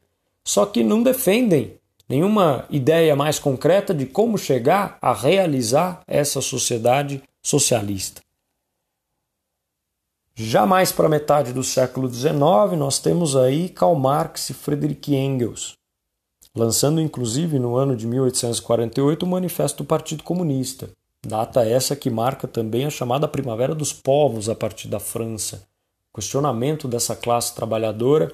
só 0.44 0.66
que 0.66 0.82
não 0.82 1.02
defendem 1.02 1.78
nenhuma 2.08 2.66
ideia 2.68 3.14
mais 3.14 3.38
concreta 3.38 3.94
de 3.94 4.04
como 4.04 4.36
chegar 4.36 4.98
a 5.00 5.12
realizar 5.12 6.02
essa 6.06 6.40
sociedade 6.40 7.22
socialista. 7.40 8.20
Já 10.34 10.66
mais 10.66 10.90
para 10.90 11.08
metade 11.08 11.52
do 11.52 11.62
século 11.62 12.08
XIX, 12.12 12.32
nós 12.76 12.98
temos 12.98 13.36
aí 13.36 13.68
Karl 13.68 13.94
Marx 13.94 14.50
e 14.50 14.54
Friedrich 14.54 15.14
Engels, 15.14 15.74
lançando 16.56 17.00
inclusive 17.00 17.58
no 17.58 17.76
ano 17.76 17.94
de 17.94 18.06
1848 18.06 19.22
o 19.22 19.28
Manifesto 19.28 19.82
do 19.82 19.86
Partido 19.86 20.24
Comunista. 20.24 20.90
Data 21.26 21.64
essa 21.66 21.94
que 21.94 22.08
marca 22.08 22.48
também 22.48 22.86
a 22.86 22.90
chamada 22.90 23.28
Primavera 23.28 23.74
dos 23.74 23.92
Povos 23.92 24.48
a 24.48 24.54
partir 24.54 24.88
da 24.88 24.98
França. 24.98 25.68
Questionamento 26.14 26.88
dessa 26.88 27.14
classe 27.14 27.54
trabalhadora 27.54 28.32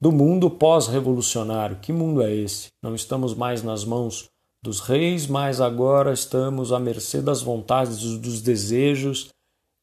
do 0.00 0.12
mundo 0.12 0.50
pós-revolucionário. 0.50 1.78
Que 1.80 1.92
mundo 1.92 2.22
é 2.22 2.34
esse? 2.34 2.68
Não 2.82 2.94
estamos 2.94 3.34
mais 3.34 3.62
nas 3.62 3.84
mãos 3.84 4.28
dos 4.62 4.80
reis, 4.80 5.26
mas 5.26 5.60
agora 5.60 6.12
estamos 6.12 6.72
à 6.72 6.80
mercê 6.80 7.22
das 7.22 7.40
vontades, 7.40 7.98
dos 8.18 8.42
desejos 8.42 9.28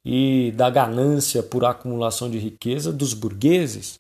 e 0.06 0.52
da 0.52 0.70
ganância 0.70 1.42
por 1.42 1.66
acumulação 1.66 2.30
de 2.30 2.38
riqueza 2.38 2.92
dos 2.92 3.14
burgueses? 3.14 3.98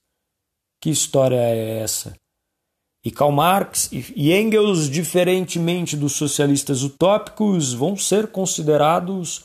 Que 0.81 0.89
história 0.89 1.37
é 1.37 1.79
essa? 1.79 2.13
E 3.05 3.11
Karl 3.11 3.31
Marx 3.31 3.87
e 3.93 4.33
Engels, 4.33 4.89
diferentemente 4.89 5.95
dos 5.95 6.13
socialistas 6.13 6.81
utópicos, 6.81 7.71
vão 7.71 7.95
ser 7.95 8.31
considerados 8.31 9.43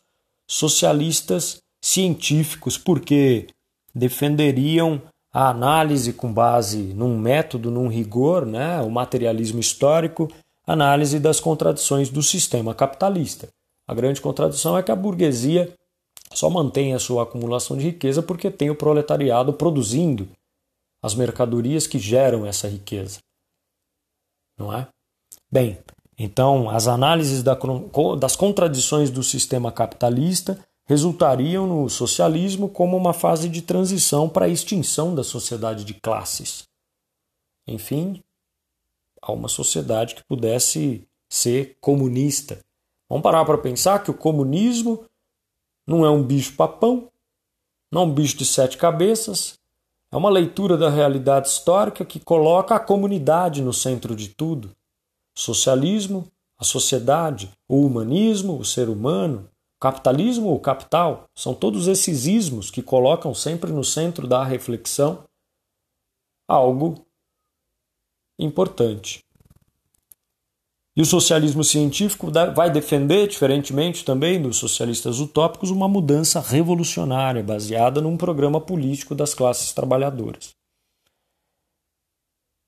socialistas 0.49 1.59
científicos, 1.85 2.79
porque 2.79 3.49
defenderiam 3.95 5.02
a 5.31 5.50
análise 5.50 6.14
com 6.14 6.33
base 6.33 6.79
num 6.79 7.19
método, 7.19 7.71
num 7.71 7.87
rigor, 7.87 8.47
né, 8.47 8.81
o 8.81 8.90
materialismo 8.90 9.61
histórico, 9.61 10.33
análise 10.67 11.21
das 11.21 11.38
contradições 11.38 12.09
do 12.09 12.23
sistema 12.23 12.75
capitalista. 12.75 13.49
A 13.87 13.93
grande 13.93 14.23
contradição 14.23 14.79
é 14.79 14.83
que 14.83 14.90
a 14.90 14.97
burguesia 14.97 15.71
só 16.33 16.49
mantém 16.49 16.95
a 16.95 16.99
sua 16.99 17.25
acumulação 17.25 17.76
de 17.76 17.85
riqueza 17.85 18.23
porque 18.23 18.50
tem 18.50 18.71
o 18.71 18.75
proletariado 18.75 19.52
produzindo 19.52 20.29
as 21.02 21.14
mercadorias 21.14 21.87
que 21.87 21.99
geram 21.99 22.47
essa 22.47 22.67
riqueza. 22.67 23.19
Não 24.61 24.75
é? 24.75 24.87
Bem, 25.50 25.83
então 26.19 26.69
as 26.69 26.87
análises 26.87 27.43
das 27.43 28.37
contradições 28.37 29.11
do 29.11 29.23
sistema 29.23 29.73
capitalista 29.73 30.62
resultariam 30.87 31.67
no 31.67 31.88
socialismo 31.88 32.69
como 32.69 32.95
uma 32.95 33.14
fase 33.14 33.49
de 33.49 33.62
transição 33.62 34.29
para 34.29 34.45
a 34.45 34.49
extinção 34.49 35.14
da 35.14 35.25
sociedade 35.25 35.83
de 35.83 35.95
classes. 35.95 36.64
Enfim, 37.67 38.23
a 39.23 39.33
uma 39.33 39.49
sociedade 39.49 40.14
que 40.14 40.25
pudesse 40.25 41.09
ser 41.33 41.79
comunista. 41.81 42.59
Vamos 43.09 43.23
parar 43.23 43.47
para 43.47 43.57
pensar 43.57 44.02
que 44.05 44.11
o 44.11 44.14
comunismo 44.14 45.07
não 45.87 46.05
é 46.05 46.11
um 46.11 46.23
bicho 46.23 46.55
papão, 46.55 47.11
não 47.90 48.02
é 48.02 48.05
um 48.05 48.12
bicho 48.12 48.37
de 48.37 48.45
sete 48.45 48.76
cabeças, 48.76 49.59
é 50.12 50.17
uma 50.17 50.29
leitura 50.29 50.76
da 50.76 50.90
realidade 50.90 51.49
histórica 51.49 52.05
que 52.05 52.19
coloca 52.19 52.75
a 52.75 52.81
comunidade 52.81 53.62
no 53.62 53.73
centro 53.73 54.17
de 54.17 54.29
tudo. 54.29 54.75
Socialismo, 55.37 56.26
a 56.59 56.64
sociedade, 56.64 57.52
o 57.69 57.87
humanismo, 57.87 58.59
o 58.59 58.64
ser 58.64 58.88
humano, 58.88 59.49
capitalismo 59.81 60.49
ou 60.49 60.59
capital, 60.59 61.29
são 61.35 61.55
todos 61.55 61.87
esses 61.87 62.26
ismos 62.26 62.71
que 62.71 62.83
colocam 62.83 63.33
sempre 63.33 63.73
no 63.73 63.85
centro 63.85 64.26
da 64.26 64.45
reflexão 64.45 65.25
algo 66.49 67.07
importante. 68.38 69.25
E 71.00 71.02
o 71.02 71.07
socialismo 71.07 71.64
científico 71.64 72.30
vai 72.54 72.71
defender, 72.71 73.26
diferentemente 73.26 74.04
também 74.04 74.38
dos 74.38 74.59
socialistas 74.59 75.19
utópicos, 75.19 75.71
uma 75.71 75.88
mudança 75.88 76.40
revolucionária 76.40 77.42
baseada 77.42 78.02
num 78.02 78.19
programa 78.19 78.61
político 78.61 79.14
das 79.14 79.33
classes 79.33 79.73
trabalhadoras. 79.73 80.50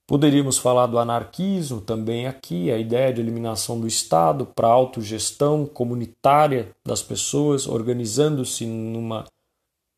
Poderíamos 0.08 0.56
falar 0.56 0.86
do 0.86 0.98
anarquismo 0.98 1.82
também 1.82 2.26
aqui, 2.26 2.70
a 2.70 2.78
ideia 2.78 3.12
de 3.12 3.20
eliminação 3.20 3.78
do 3.78 3.86
Estado 3.86 4.46
para 4.46 4.66
a 4.66 4.72
autogestão 4.72 5.66
comunitária 5.66 6.70
das 6.86 7.02
pessoas, 7.02 7.66
organizando-se 7.66 8.64
numa 8.64 9.26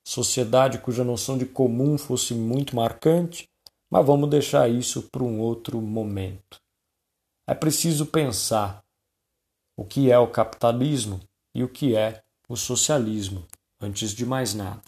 sociedade 0.04 0.78
cuja 0.78 1.04
noção 1.04 1.38
de 1.38 1.46
comum 1.46 1.96
fosse 1.96 2.34
muito 2.34 2.74
marcante, 2.74 3.44
mas 3.88 4.04
vamos 4.04 4.28
deixar 4.28 4.68
isso 4.68 5.04
para 5.04 5.22
um 5.22 5.38
outro 5.38 5.80
momento. 5.80 6.63
É 7.46 7.52
preciso 7.52 8.06
pensar 8.06 8.82
o 9.76 9.84
que 9.84 10.10
é 10.10 10.18
o 10.18 10.26
capitalismo 10.26 11.20
e 11.54 11.62
o 11.62 11.68
que 11.68 11.94
é 11.94 12.22
o 12.48 12.56
socialismo, 12.56 13.44
antes 13.78 14.12
de 14.12 14.24
mais 14.24 14.54
nada. 14.54 14.80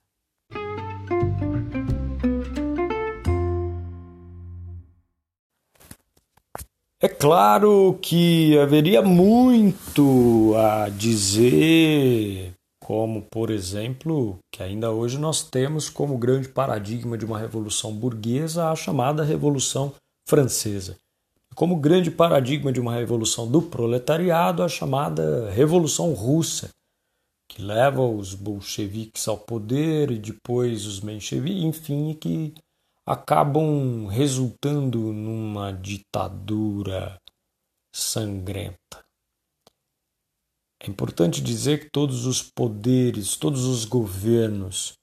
É 6.98 7.08
claro 7.08 7.98
que 8.00 8.58
haveria 8.58 9.02
muito 9.02 10.54
a 10.56 10.88
dizer, 10.88 12.54
como, 12.82 13.20
por 13.30 13.50
exemplo, 13.50 14.38
que 14.50 14.62
ainda 14.62 14.90
hoje 14.90 15.18
nós 15.18 15.42
temos 15.42 15.90
como 15.90 16.16
grande 16.16 16.48
paradigma 16.48 17.18
de 17.18 17.26
uma 17.26 17.38
revolução 17.38 17.92
burguesa 17.92 18.70
a 18.70 18.74
chamada 18.74 19.22
Revolução 19.22 19.92
Francesa. 20.26 20.96
Como 21.56 21.80
grande 21.80 22.10
paradigma 22.10 22.70
de 22.70 22.78
uma 22.78 22.94
revolução 22.94 23.50
do 23.50 23.62
proletariado, 23.62 24.62
a 24.62 24.68
chamada 24.68 25.50
Revolução 25.50 26.12
Russa, 26.12 26.68
que 27.48 27.62
leva 27.62 28.02
os 28.02 28.34
bolcheviques 28.34 29.26
ao 29.26 29.38
poder 29.38 30.10
e 30.10 30.18
depois 30.18 30.84
os 30.84 31.00
mencheviques, 31.00 31.64
enfim, 31.64 32.12
que 32.12 32.52
acabam 33.06 34.06
resultando 34.06 34.98
numa 35.14 35.72
ditadura 35.72 37.18
sangrenta. 37.90 39.02
É 40.78 40.90
importante 40.90 41.40
dizer 41.40 41.84
que 41.84 41.90
todos 41.90 42.26
os 42.26 42.42
poderes, 42.42 43.34
todos 43.34 43.64
os 43.64 43.86
governos 43.86 44.95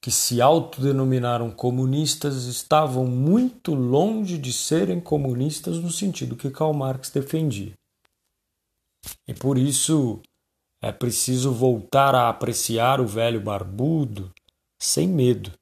que 0.00 0.10
se 0.10 0.40
autodenominaram 0.40 1.50
comunistas 1.50 2.44
estavam 2.44 3.06
muito 3.06 3.74
longe 3.74 4.38
de 4.38 4.52
serem 4.52 4.98
comunistas 4.98 5.76
no 5.78 5.90
sentido 5.90 6.36
que 6.36 6.50
Karl 6.50 6.72
Marx 6.72 7.10
defendia. 7.10 7.74
E 9.28 9.34
por 9.34 9.58
isso 9.58 10.20
é 10.80 10.90
preciso 10.90 11.52
voltar 11.52 12.14
a 12.14 12.28
apreciar 12.28 13.00
o 13.00 13.06
velho 13.06 13.40
barbudo 13.40 14.32
sem 14.78 15.06
medo 15.06 15.52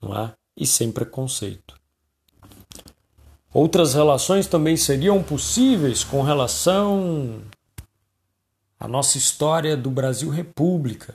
não 0.00 0.16
é? 0.16 0.34
e 0.56 0.66
sem 0.66 0.90
preconceito. 0.90 1.74
Outras 3.52 3.94
relações 3.94 4.46
também 4.46 4.76
seriam 4.76 5.22
possíveis 5.22 6.02
com 6.02 6.22
relação 6.22 7.42
à 8.80 8.88
nossa 8.88 9.16
história 9.16 9.76
do 9.76 9.90
Brasil 9.90 10.28
República. 10.28 11.14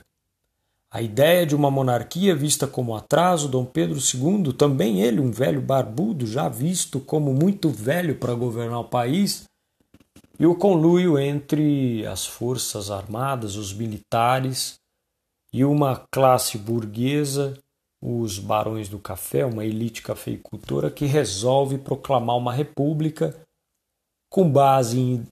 A 0.92 1.00
ideia 1.00 1.46
de 1.46 1.54
uma 1.54 1.70
monarquia 1.70 2.34
vista 2.34 2.66
como 2.66 2.96
atraso, 2.96 3.48
Dom 3.48 3.64
Pedro 3.64 3.98
II, 3.98 4.52
também 4.52 5.02
ele, 5.02 5.20
um 5.20 5.30
velho 5.30 5.60
barbudo, 5.60 6.26
já 6.26 6.48
visto 6.48 6.98
como 6.98 7.32
muito 7.32 7.68
velho 7.68 8.16
para 8.16 8.34
governar 8.34 8.80
o 8.80 8.88
país, 8.88 9.44
e 10.38 10.46
o 10.46 10.54
conluio 10.54 11.18
entre 11.18 12.04
as 12.06 12.26
forças 12.26 12.90
armadas, 12.90 13.56
os 13.56 13.72
militares 13.72 14.74
e 15.52 15.64
uma 15.64 16.04
classe 16.10 16.58
burguesa 16.58 17.56
os 18.02 18.38
barões 18.38 18.88
do 18.88 18.98
café, 18.98 19.44
uma 19.44 19.64
elite 19.64 20.00
cafeicultora 20.00 20.90
que 20.90 21.04
resolve 21.04 21.76
proclamar 21.76 22.36
uma 22.36 22.52
república 22.52 23.38
com 24.30 24.50
base 24.50 24.98
em, 24.98 25.26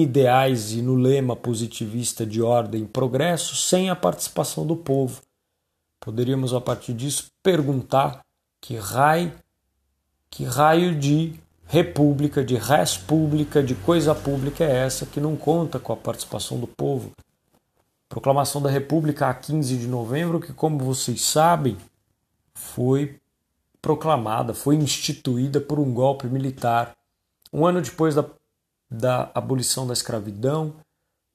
ideais 0.00 0.72
e 0.72 0.80
no 0.80 0.94
lema 0.94 1.36
positivista 1.36 2.24
de 2.24 2.40
ordem 2.40 2.84
e 2.84 2.86
progresso, 2.86 3.54
sem 3.56 3.90
a 3.90 3.96
participação 3.96 4.66
do 4.66 4.76
povo. 4.76 5.20
Poderíamos 6.00 6.54
a 6.54 6.60
partir 6.60 6.94
disso 6.94 7.30
perguntar 7.42 8.20
que 8.60 8.76
raio, 8.76 9.32
que 10.30 10.44
raio 10.44 10.94
de 10.98 11.34
república, 11.66 12.44
de 12.44 12.56
res 12.56 12.96
pública, 12.96 13.62
de 13.62 13.74
coisa 13.74 14.14
pública 14.14 14.64
é 14.64 14.84
essa 14.84 15.06
que 15.06 15.20
não 15.20 15.36
conta 15.36 15.78
com 15.78 15.92
a 15.92 15.96
participação 15.96 16.58
do 16.58 16.66
povo? 16.66 17.12
Proclamação 18.08 18.60
da 18.60 18.70
República 18.70 19.28
a 19.28 19.34
15 19.34 19.76
de 19.76 19.86
novembro, 19.86 20.40
que, 20.40 20.52
como 20.52 20.78
vocês 20.78 21.22
sabem, 21.22 21.76
foi 22.54 23.18
proclamada, 23.80 24.54
foi 24.54 24.76
instituída 24.76 25.60
por 25.60 25.78
um 25.78 25.92
golpe 25.92 26.26
militar. 26.26 26.94
Um 27.52 27.66
ano 27.66 27.80
depois 27.80 28.14
da, 28.14 28.24
da 28.92 29.30
abolição 29.34 29.86
da 29.86 29.92
escravidão, 29.92 30.74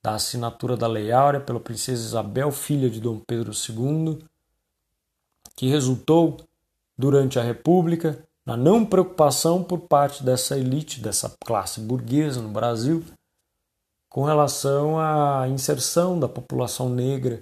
da 0.04 0.14
assinatura 0.14 0.78
da 0.78 0.88
Lei 0.88 1.12
Áurea 1.12 1.40
pela 1.40 1.60
princesa 1.60 2.04
Isabel, 2.04 2.52
filha 2.52 2.90
de 2.90 3.02
Dom 3.02 3.20
Pedro 3.20 3.52
II, 3.52 4.24
que 5.56 5.68
resultou, 5.68 6.38
durante 6.96 7.40
a 7.40 7.44
República, 7.44 8.24
na 8.46 8.56
não 8.56 8.86
preocupação 8.86 9.64
por 9.64 9.80
parte 9.80 10.24
dessa 10.24 10.58
elite, 10.58 11.02
dessa 11.02 11.36
classe 11.46 11.80
burguesa 11.80 12.42
no 12.42 12.50
Brasil, 12.50 13.04
com 14.10 14.24
relação 14.24 15.00
à 15.00 15.48
inserção 15.50 16.20
da 16.20 16.30
população 16.30 16.90
negra 16.90 17.42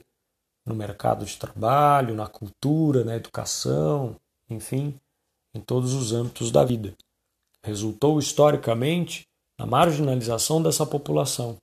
no 0.65 0.73
mercado 0.73 1.25
de 1.25 1.37
trabalho, 1.37 2.15
na 2.15 2.27
cultura, 2.27 3.03
na 3.03 3.15
educação, 3.15 4.15
enfim, 4.49 4.99
em 5.53 5.61
todos 5.61 5.93
os 5.93 6.11
âmbitos 6.11 6.51
da 6.51 6.63
vida. 6.63 6.95
Resultou 7.63 8.17
historicamente 8.17 9.27
na 9.57 9.65
marginalização 9.65 10.61
dessa 10.61 10.85
população, 10.85 11.57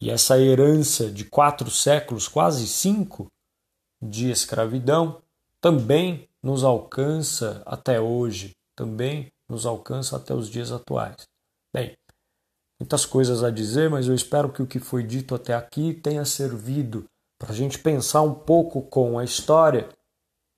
E 0.00 0.10
essa 0.10 0.36
herança 0.36 1.08
de 1.08 1.24
quatro 1.24 1.70
séculos, 1.70 2.26
quase 2.26 2.66
cinco, 2.66 3.28
de 4.02 4.32
escravidão, 4.32 5.22
também 5.60 6.28
nos 6.42 6.64
alcança 6.64 7.62
até 7.64 8.00
hoje, 8.00 8.50
também 8.74 9.30
nos 9.48 9.64
alcança 9.64 10.16
até 10.16 10.34
os 10.34 10.50
dias 10.50 10.72
atuais. 10.72 11.22
Bem, 11.72 11.96
muitas 12.80 13.06
coisas 13.06 13.44
a 13.44 13.50
dizer, 13.50 13.88
mas 13.88 14.08
eu 14.08 14.14
espero 14.14 14.52
que 14.52 14.60
o 14.60 14.66
que 14.66 14.80
foi 14.80 15.04
dito 15.04 15.36
até 15.36 15.54
aqui 15.54 15.94
tenha 15.94 16.24
servido 16.24 17.06
para 17.38 17.52
a 17.52 17.54
gente 17.54 17.78
pensar 17.78 18.22
um 18.22 18.34
pouco 18.34 18.82
com 18.82 19.20
a 19.20 19.24
história, 19.24 19.88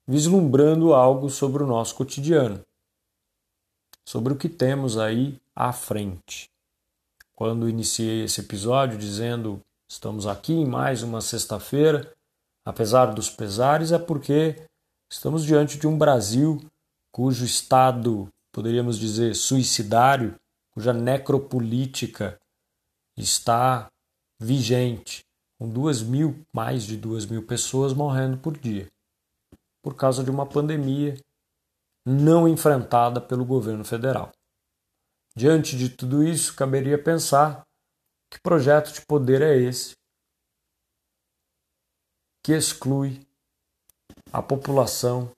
vislumbrando 0.08 0.94
algo 0.94 1.28
sobre 1.28 1.62
o 1.62 1.66
nosso 1.66 1.94
cotidiano, 1.96 2.62
sobre 4.04 4.32
o 4.32 4.36
que 4.36 4.48
temos 4.48 4.98
aí 4.98 5.40
à 5.54 5.72
frente. 5.72 6.50
Quando 7.34 7.68
iniciei 7.68 8.24
esse 8.24 8.40
episódio 8.40 8.98
dizendo 8.98 9.60
estamos 9.88 10.26
aqui 10.26 10.52
em 10.52 10.66
mais 10.66 11.02
uma 11.02 11.20
sexta-feira, 11.20 12.12
apesar 12.64 13.06
dos 13.06 13.30
pesares, 13.30 13.92
é 13.92 13.98
porque 13.98 14.56
estamos 15.10 15.44
diante 15.44 15.78
de 15.78 15.86
um 15.86 15.96
Brasil 15.96 16.60
cujo 17.12 17.44
estado, 17.44 18.28
poderíamos 18.52 18.98
dizer, 18.98 19.34
suicidário, 19.34 20.34
cuja 20.72 20.92
necropolítica 20.92 22.40
está 23.16 23.88
vigente, 24.40 25.24
com 25.58 25.68
duas 25.68 26.02
mil, 26.02 26.44
mais 26.52 26.82
de 26.82 26.96
duas 26.96 27.26
mil 27.26 27.46
pessoas 27.46 27.92
morrendo 27.92 28.38
por 28.38 28.58
dia, 28.58 28.88
por 29.80 29.94
causa 29.94 30.24
de 30.24 30.30
uma 30.30 30.44
pandemia 30.44 31.16
não 32.06 32.46
enfrentada 32.48 33.20
pelo 33.20 33.44
governo 33.44 33.84
federal. 33.84 34.30
Diante 35.36 35.76
de 35.76 35.88
tudo 35.88 36.22
isso, 36.22 36.54
caberia 36.54 37.02
pensar 37.02 37.62
que 38.30 38.40
projeto 38.40 38.92
de 38.92 39.04
poder 39.06 39.42
é 39.42 39.56
esse 39.56 39.94
que 42.44 42.52
exclui 42.52 43.26
a 44.32 44.42
população 44.42 45.32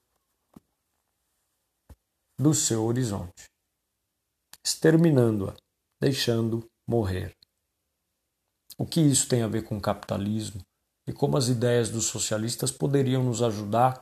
do 2.39 2.53
seu 2.53 2.85
horizonte, 2.85 3.47
exterminando-a, 4.65 5.55
deixando 6.01 6.67
morrer. 6.87 7.33
O 8.77 8.85
que 8.85 9.01
isso 9.01 9.29
tem 9.29 9.43
a 9.43 9.49
ver 9.49 9.67
com 9.67 9.79
o 9.79 9.81
capitalismo 9.81 10.61
e 11.07 11.13
como 11.13 11.37
as 11.37 11.49
ideias 11.49 11.89
dos 11.89 12.07
socialistas 12.07 12.71
poderiam 12.71 13.23
nos 13.23 13.41
ajudar 13.41 14.01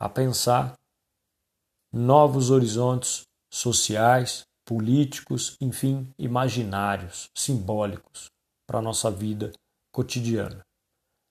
a 0.00 0.08
pensar 0.08 0.74
novos 1.92 2.50
horizontes 2.50 3.22
sociais, 3.50 4.44
políticos, 4.64 5.56
enfim, 5.60 6.12
imaginários, 6.18 7.30
simbólicos 7.34 8.30
para 8.66 8.80
a 8.80 8.82
nossa 8.82 9.10
vida 9.10 9.52
cotidiana. 9.92 10.64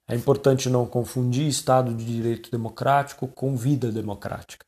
É 0.08 0.16
importante 0.16 0.70
não 0.70 0.86
confundir 0.86 1.48
Estado 1.48 1.94
de 1.94 2.06
Direito 2.06 2.50
Democrático 2.52 3.28
com 3.28 3.56
vida 3.58 3.92
democrática. 3.92 4.66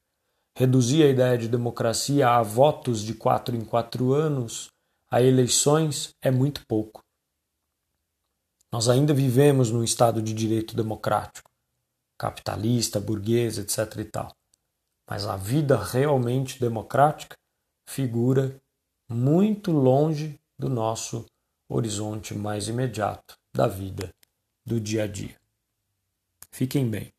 Reduzir 0.57 1.03
a 1.03 1.09
ideia 1.09 1.37
de 1.37 1.47
democracia 1.47 2.29
a 2.29 2.41
votos 2.41 3.01
de 3.01 3.13
quatro 3.13 3.55
em 3.55 3.63
quatro 3.63 4.13
anos, 4.13 4.69
a 5.09 5.21
eleições, 5.21 6.09
é 6.21 6.31
muito 6.31 6.65
pouco. 6.67 7.03
Nós 8.71 8.89
ainda 8.89 9.13
vivemos 9.13 9.71
num 9.71 9.83
Estado 9.83 10.21
de 10.21 10.33
Direito 10.33 10.75
Democrático, 10.75 11.49
capitalista, 12.17 12.99
burguês, 12.99 13.57
etc. 13.57 13.99
e 13.99 14.05
tal. 14.05 14.35
Mas 15.09 15.25
a 15.25 15.37
vida 15.37 15.81
realmente 15.81 16.59
democrática 16.59 17.35
figura 17.87 18.61
muito 19.09 19.71
longe 19.71 20.39
do 20.59 20.69
nosso 20.69 21.25
horizonte 21.69 22.33
mais 22.33 22.67
imediato 22.67 23.37
da 23.55 23.67
vida 23.67 24.13
do 24.65 24.79
dia 24.79 25.03
a 25.03 25.07
dia. 25.07 25.35
Fiquem 26.51 26.89
bem. 26.89 27.16